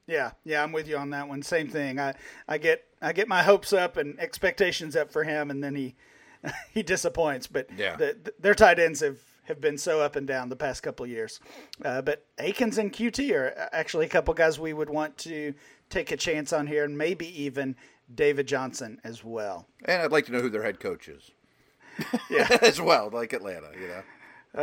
[0.08, 1.42] Yeah, yeah, I'm with you on that one.
[1.44, 2.00] Same thing.
[2.00, 2.16] I,
[2.48, 5.96] I get I get my hopes up and expectations up for him, and then he
[6.74, 7.48] he disappoints.
[7.48, 7.96] But Yeah.
[7.96, 9.20] the, the- their tight ends have,
[9.52, 11.40] have been so up and down the past couple of years.
[11.84, 15.54] Uh, but Akins and Coutee are actually a couple guys we would want to
[15.90, 17.76] take a chance on here, and maybe even
[18.14, 19.68] David Johnson as well.
[19.86, 21.32] And I'd like to know who their head coach is.
[22.30, 22.48] Yeah.
[22.62, 24.02] as well, like Atlanta, you know.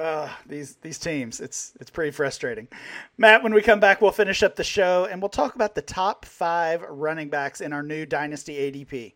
[0.01, 2.69] Uh, these these teams, it's it's pretty frustrating.
[3.17, 5.83] Matt, when we come back, we'll finish up the show and we'll talk about the
[5.83, 9.13] top five running backs in our new Dynasty ADP.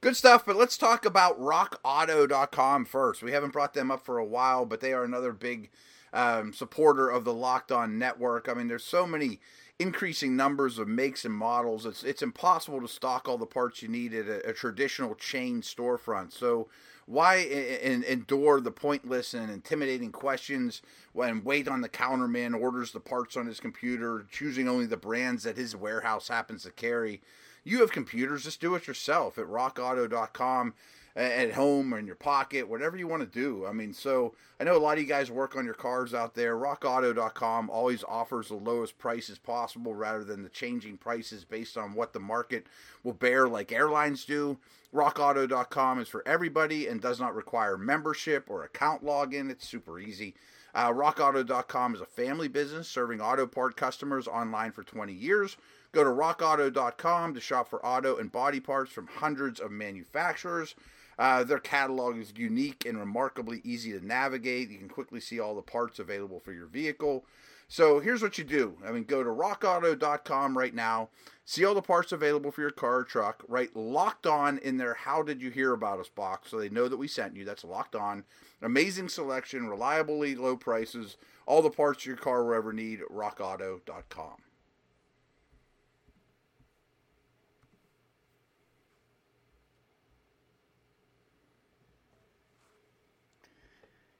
[0.00, 3.20] Good stuff, but let's talk about rockauto.com first.
[3.20, 5.70] We haven't brought them up for a while, but they are another big
[6.12, 8.48] um, supporter of the Locked On network.
[8.48, 9.40] I mean, there's so many
[9.80, 11.84] increasing numbers of makes and models.
[11.84, 15.62] It's it's impossible to stock all the parts you need at a, a traditional chain
[15.62, 16.32] storefront.
[16.32, 16.68] So
[17.06, 20.80] why in, endure the pointless and intimidating questions
[21.12, 25.42] when wait on the counterman orders the parts on his computer, choosing only the brands
[25.42, 27.20] that his warehouse happens to carry?
[27.68, 30.72] You have computers, just do it yourself at rockauto.com
[31.14, 33.66] at home or in your pocket, whatever you want to do.
[33.66, 36.34] I mean, so I know a lot of you guys work on your cars out
[36.34, 36.56] there.
[36.56, 42.14] RockAuto.com always offers the lowest prices possible rather than the changing prices based on what
[42.14, 42.66] the market
[43.02, 44.56] will bear, like airlines do.
[44.94, 49.50] RockAuto.com is for everybody and does not require membership or account login.
[49.50, 50.34] It's super easy.
[50.74, 55.58] Uh, RockAuto.com is a family business serving auto part customers online for 20 years.
[55.92, 60.74] Go to rockauto.com to shop for auto and body parts from hundreds of manufacturers.
[61.18, 64.70] Uh, their catalog is unique and remarkably easy to navigate.
[64.70, 67.24] You can quickly see all the parts available for your vehicle.
[67.70, 68.78] So here's what you do.
[68.86, 71.10] I mean, go to rockauto.com right now,
[71.44, 74.94] see all the parts available for your car or truck, write locked on in their
[74.94, 77.44] How Did You Hear About Us box so they know that we sent you.
[77.44, 78.24] That's locked on.
[78.62, 83.00] Amazing selection, reliably low prices, all the parts your car will ever need.
[83.10, 84.47] RockAuto.com.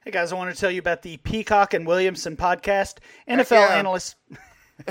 [0.08, 2.94] Hey guys, I want to tell you about the Peacock and Williamson podcast.
[3.28, 3.74] NFL yeah.
[3.74, 4.16] analyst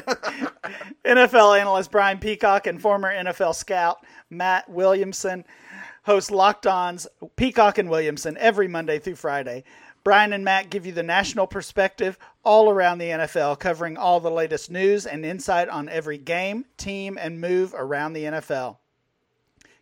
[1.03, 5.43] NFL analyst Brian Peacock and former NFL scout Matt Williamson
[6.03, 9.63] host Locked On's Peacock and Williamson every Monday through Friday.
[10.03, 14.29] Brian and Matt give you the national perspective all around the NFL, covering all the
[14.29, 18.77] latest news and insight on every game, team, and move around the NFL.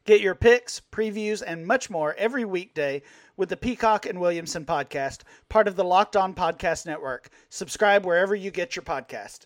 [0.05, 3.01] Get your picks, previews, and much more every weekday
[3.37, 7.29] with the Peacock and Williamson podcast, part of the Locked On Podcast Network.
[7.49, 9.45] Subscribe wherever you get your podcast.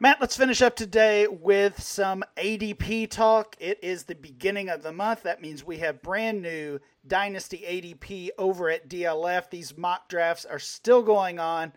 [0.00, 3.56] Matt, let's finish up today with some ADP talk.
[3.58, 5.22] It is the beginning of the month.
[5.22, 9.48] That means we have brand new Dynasty ADP over at DLF.
[9.48, 11.72] These mock drafts are still going on,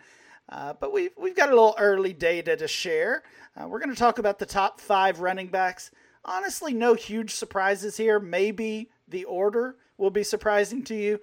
[0.49, 3.23] uh, but we've, we've got a little early data to share.
[3.55, 5.91] Uh, we're going to talk about the top five running backs.
[6.25, 8.19] Honestly, no huge surprises here.
[8.19, 11.19] Maybe the order will be surprising to you,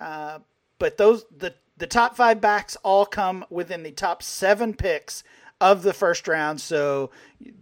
[0.00, 0.38] uh,
[0.78, 5.22] but those the the top five backs all come within the top seven picks
[5.60, 6.60] of the first round.
[6.60, 7.10] So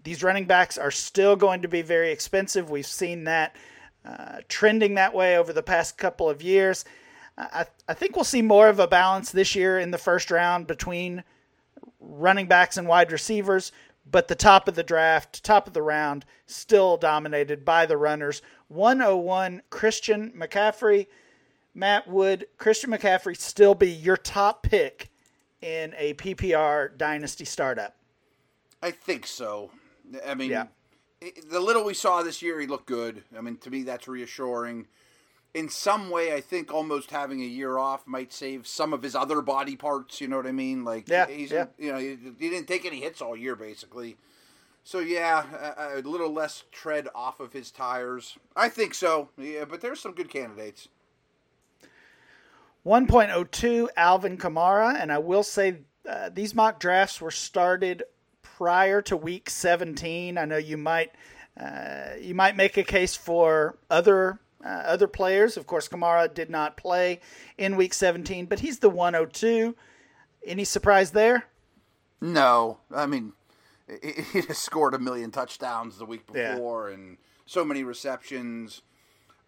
[0.04, 2.70] these running backs are still going to be very expensive.
[2.70, 3.56] We've seen that
[4.04, 6.84] uh, trending that way over the past couple of years.
[7.38, 10.66] I, I think we'll see more of a balance this year in the first round
[10.66, 11.24] between
[12.00, 13.72] running backs and wide receivers,
[14.10, 18.42] but the top of the draft, top of the round, still dominated by the runners.
[18.68, 21.06] 101 Christian McCaffrey.
[21.74, 25.10] Matt, would Christian McCaffrey still be your top pick
[25.60, 27.96] in a PPR dynasty startup?
[28.82, 29.70] I think so.
[30.24, 30.66] I mean, Yeah.
[31.48, 33.24] the little we saw this year, he looked good.
[33.36, 34.86] I mean, to me, that's reassuring.
[35.56, 39.14] In some way, I think almost having a year off might save some of his
[39.14, 40.20] other body parts.
[40.20, 40.84] You know what I mean?
[40.84, 41.68] Like, Yeah, he's yeah.
[41.78, 44.18] you know he, he didn't take any hits all year, basically.
[44.84, 45.44] So yeah,
[45.78, 48.36] a, a little less tread off of his tires.
[48.54, 49.30] I think so.
[49.38, 50.88] Yeah, but there's some good candidates.
[52.84, 58.02] 1.02 Alvin Kamara, and I will say uh, these mock drafts were started
[58.42, 60.36] prior to week 17.
[60.36, 61.12] I know you might
[61.58, 65.56] uh, you might make a case for other uh, other players.
[65.56, 67.20] Of course, Kamara did not play
[67.56, 69.76] in week 17, but he's the 102.
[70.44, 71.44] Any surprise there?
[72.20, 73.32] No, I mean,
[74.32, 76.54] he just scored a million touchdowns the week Yeah.
[76.54, 78.82] before and so many receptions.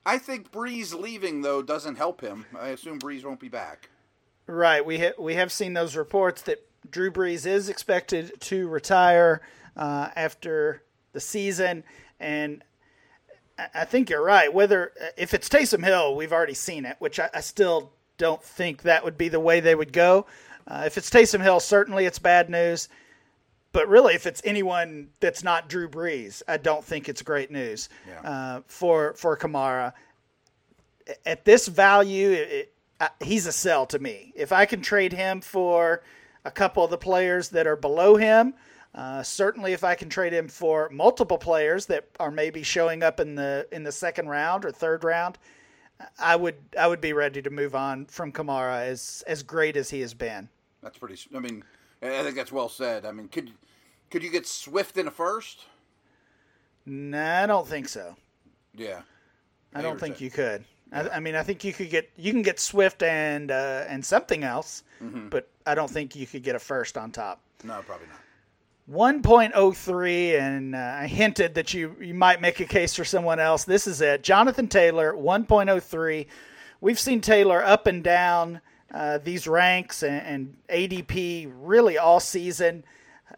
[0.06, 2.46] I think Brees leaving though doesn't help him.
[2.58, 3.90] I assume Brees won't be back.
[4.46, 4.84] Right.
[4.84, 9.42] We ha- we have seen those reports that Drew Brees is expected to retire
[9.76, 11.84] uh, after the season,
[12.20, 12.62] and
[13.74, 14.52] I think you're right.
[14.52, 18.82] Whether if it's Taysom Hill, we've already seen it, which I, I still don't think
[18.82, 20.26] that would be the way they would go.
[20.66, 22.88] Uh, if it's Taysom Hill, certainly it's bad news.
[23.72, 27.88] But really, if it's anyone that's not Drew Brees, I don't think it's great news
[28.06, 28.20] yeah.
[28.30, 29.92] uh, for for Kamara.
[31.24, 34.32] At this value, it, it, he's a sell to me.
[34.34, 36.02] If I can trade him for
[36.44, 38.54] a couple of the players that are below him,
[38.98, 43.20] uh, certainly, if I can trade him for multiple players that are maybe showing up
[43.20, 45.38] in the in the second round or third round,
[46.18, 49.88] I would I would be ready to move on from Kamara as as great as
[49.88, 50.48] he has been.
[50.82, 51.16] That's pretty.
[51.32, 51.62] I mean,
[52.02, 53.06] I think that's well said.
[53.06, 53.52] I mean, could
[54.10, 55.66] could you get Swift in a first?
[56.84, 58.16] No, nah, I don't think so.
[58.74, 59.02] Yeah,
[59.76, 60.64] I don't think you could.
[60.90, 61.02] Yeah.
[61.12, 64.04] I, I, mean, I think you could get you can get Swift and uh, and
[64.04, 65.28] something else, mm-hmm.
[65.28, 67.40] but I don't think you could get a first on top.
[67.62, 68.18] No, probably not.
[68.90, 73.64] 1.03, and uh, I hinted that you, you might make a case for someone else.
[73.64, 74.22] This is it.
[74.22, 76.26] Jonathan Taylor, 1.03.
[76.80, 82.82] We've seen Taylor up and down uh, these ranks and, and, ADP really all season.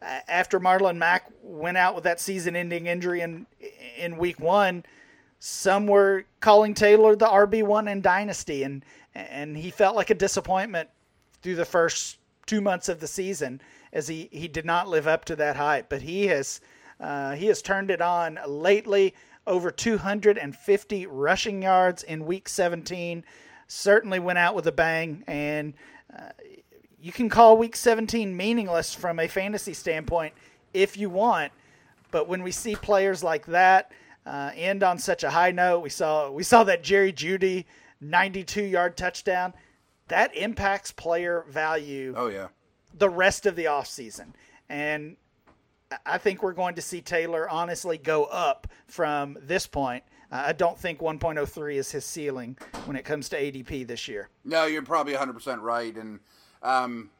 [0.00, 3.46] After Marlon Mack went out with that season ending injury in,
[3.98, 4.84] in week one,
[5.40, 8.84] some were calling Taylor the RB1 in Dynasty, and,
[9.16, 10.88] and he felt like a disappointment
[11.42, 13.60] through the first two months of the season
[13.92, 15.88] as he, he did not live up to that hype.
[15.88, 16.60] But he has
[16.98, 19.14] uh, he has turned it on lately.
[19.46, 23.24] Over 250 rushing yards in Week 17.
[23.66, 25.74] Certainly went out with a bang, and
[26.14, 26.30] uh,
[27.00, 30.34] you can call Week 17 meaningless from a fantasy standpoint
[30.74, 31.52] if you want.
[32.10, 33.92] But when we see players like that
[34.26, 37.64] uh, end on such a high note, we saw we saw that Jerry Jeudy
[38.00, 39.54] 92 yard touchdown.
[40.08, 42.14] That impacts player value.
[42.16, 42.48] Oh yeah
[43.00, 44.34] the rest of the offseason.
[44.68, 45.16] And
[46.06, 50.04] I think we're going to see Taylor honestly go up from this point.
[50.30, 54.28] I don't think 1.03 is his ceiling when it comes to ADP this year.
[54.44, 55.96] No, you're probably 100% right.
[55.96, 56.20] And
[56.62, 57.10] um,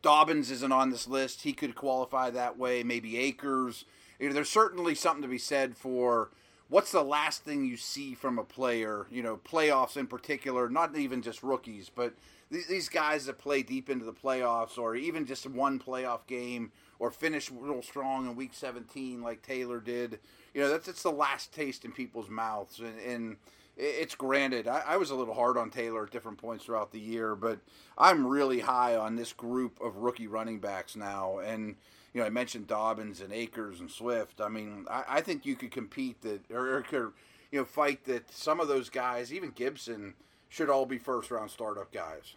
[0.00, 1.42] Dobbins isn't on this list.
[1.42, 2.82] He could qualify that way.
[2.82, 3.84] Maybe Akers.
[4.18, 6.30] You know, there's certainly something to be said for
[6.68, 10.96] what's the last thing you see from a player, you know, playoffs in particular, not
[10.96, 12.14] even just rookies, but
[12.50, 17.10] these guys that play deep into the playoffs or even just one playoff game or
[17.10, 20.18] finish real strong in week 17 like Taylor did,
[20.52, 22.80] you know, that's it's the last taste in people's mouths.
[22.80, 23.36] And, and
[23.76, 27.00] it's granted, I, I, was a little hard on Taylor at different points throughout the
[27.00, 27.60] year, but
[27.96, 31.38] I'm really high on this group of rookie running backs now.
[31.38, 31.76] And,
[32.12, 34.40] you know, I mentioned Dobbins and Akers and Swift.
[34.40, 37.12] I mean, I, I think you could compete that or, or,
[37.52, 40.14] you know, fight that some of those guys, even Gibson,
[40.48, 42.34] should all be first round startup guys.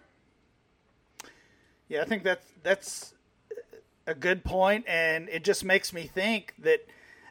[1.90, 3.14] Yeah, I think that's that's
[4.08, 6.86] a good point, and it just makes me think that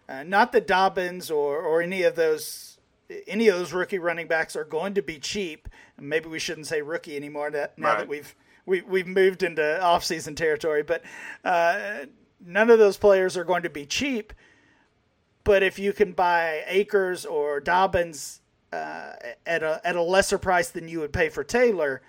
[0.09, 2.79] uh, not that Dobbins or or any of those
[3.27, 5.69] any of those rookie running backs are going to be cheap.
[5.99, 7.99] Maybe we shouldn't say rookie anymore that, now right.
[7.99, 8.35] that we've
[8.65, 10.83] we, we've moved into offseason territory.
[10.83, 11.03] But
[11.45, 12.07] uh,
[12.45, 14.33] none of those players are going to be cheap.
[15.45, 18.41] But if you can buy Akers or Dobbins
[18.73, 22.03] uh, at a at a lesser price than you would pay for Taylor,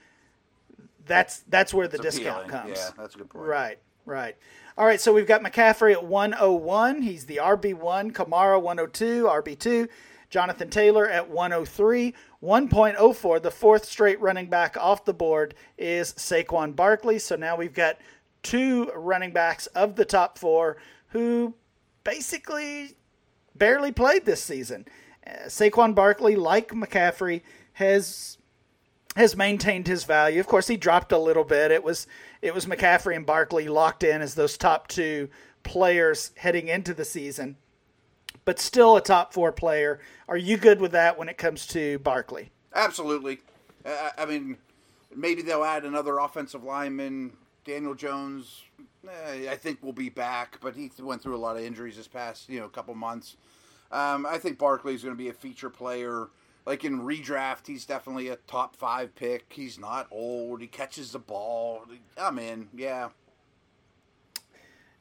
[1.06, 2.68] that's that's where the it's discount appealing.
[2.68, 2.80] comes.
[2.80, 3.46] Yeah, that's a good point.
[3.46, 4.36] Right, right.
[4.78, 7.04] All right, so we've got McCaffrey at 101.
[7.04, 9.88] He's the RB1, Kamara 102, RB2,
[10.32, 12.16] Jonathan Taylor at 103.
[12.44, 17.20] 1.04, the fourth straight running back off the board is Saquon Barkley.
[17.20, 18.00] So now we've got
[18.42, 20.78] two running backs of the top four
[21.10, 21.54] who
[22.04, 22.98] basically
[23.56, 24.86] barely played this season.
[25.26, 27.42] Uh, Saquon Barkley, like McCaffrey,
[27.74, 28.38] has
[29.16, 30.40] has maintained his value.
[30.40, 31.72] Of course, he dropped a little bit.
[31.72, 32.08] It was
[32.42, 35.30] it was McCaffrey and Barkley locked in as those top two
[35.64, 37.58] players heading into the season,
[38.46, 40.00] but still a top four player.
[40.28, 42.52] Are you good with that when it comes to Barkley?
[42.74, 43.40] Absolutely.
[43.86, 44.58] Uh, I mean,
[45.16, 47.34] maybe they'll add another offensive lineman.
[47.66, 48.64] Daniel Jones,
[49.08, 52.08] eh, I think will be back, but he went through a lot of injuries this
[52.08, 53.38] past you know couple months.
[53.92, 56.30] Um, I think Barkley is going to be a feature player
[56.66, 59.46] like in redraft, he's definitely a top five pick.
[59.50, 60.62] He's not old.
[60.62, 61.86] He catches the ball.
[62.18, 62.70] I'm in.
[62.74, 63.10] Yeah.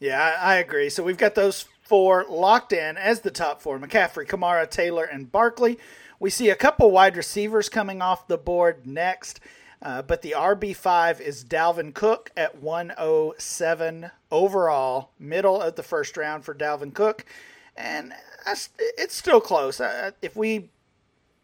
[0.01, 0.91] Yeah, I, agree.
[0.91, 5.31] So we've got those four locked in as the top four McCaffrey, Kamara, Taylor, and
[5.31, 5.79] Barkley.
[6.19, 9.39] We see a couple wide receivers coming off the board next,
[9.81, 16.45] uh, but the RB5 is Dalvin Cook at 107 overall, middle of the first round
[16.45, 17.25] for Dalvin Cook.
[17.77, 18.13] And
[18.45, 19.81] it's still close.
[19.81, 20.71] Uh, if we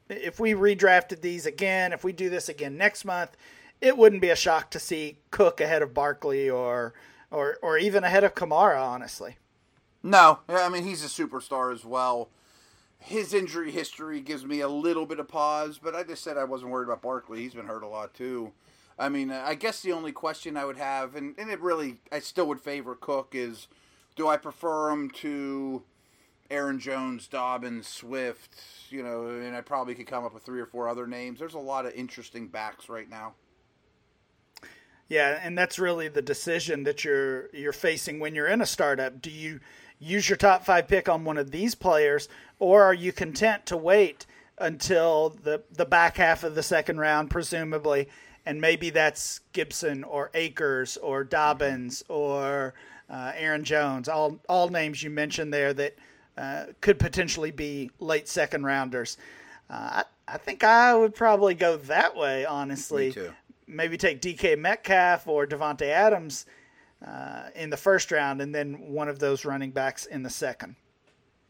[0.08, 3.36] if we redrafted these again, if we do this again next month,
[3.80, 6.94] it wouldn't be a shock to see Cook ahead of Barkley or
[7.30, 9.36] or or even ahead of Kamara, honestly.
[10.02, 12.30] No, I mean he's a superstar as well.
[13.00, 16.44] His injury history gives me a little bit of pause, but I just said I
[16.44, 17.40] wasn't worried about Barkley.
[17.40, 18.52] He's been hurt a lot too.
[18.98, 22.18] I mean, I guess the only question I would have, and, and it really, I
[22.18, 23.68] still would favor Cook, is
[24.16, 25.84] do I prefer him to
[26.50, 30.66] Aaron Jones, Dobbins, Swift, you know, and I probably could come up with three or
[30.66, 31.38] four other names.
[31.38, 33.34] There's a lot of interesting backs right now.
[35.08, 39.22] Yeah, and that's really the decision that you're you're facing when you're in a startup.
[39.22, 39.60] Do you
[39.98, 42.28] use your top five pick on one of these players,
[42.58, 44.26] or are you content to wait
[44.58, 48.08] until the the back half of the second round, presumably,
[48.44, 52.74] and maybe that's Gibson or Akers or Dobbins or
[53.08, 55.96] uh, Aaron Jones, all all names you mentioned there that
[56.38, 59.18] uh, could potentially be late second rounders.
[59.68, 63.08] Uh, I, I think I would probably go that way, honestly.
[63.08, 63.32] Me too
[63.68, 66.46] maybe take DK Metcalf or Davante Adams
[67.06, 70.74] uh, in the first round, and then one of those running backs in the second.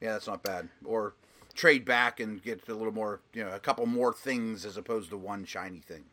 [0.01, 0.69] Yeah, that's not bad.
[0.85, 1.15] Or
[1.55, 5.11] trade back and get a little more, you know, a couple more things as opposed
[5.11, 6.05] to one shiny thing.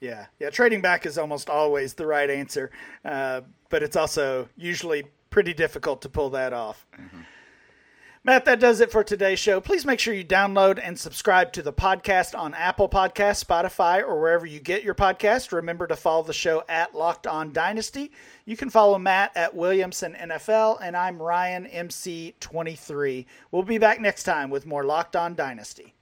[0.00, 0.50] Yeah, yeah.
[0.50, 2.72] Trading back is almost always the right answer,
[3.04, 6.86] uh, but it's also usually pretty difficult to pull that off.
[6.98, 7.20] Mm-hmm.
[8.24, 9.60] Matt, that does it for today's show.
[9.60, 14.20] Please make sure you download and subscribe to the podcast on Apple Podcasts, Spotify, or
[14.20, 15.50] wherever you get your podcast.
[15.50, 18.12] Remember to follow the show at Locked On Dynasty.
[18.44, 23.26] You can follow Matt at Williamson NFL, and I'm Ryan MC23.
[23.50, 25.92] We'll be back next time with more Locked On Dynasty.